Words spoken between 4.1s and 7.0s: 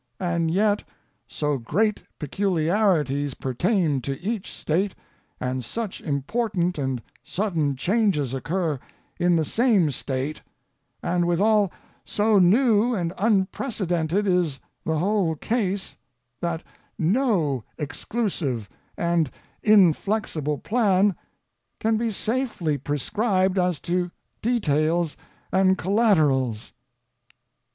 each state, and such important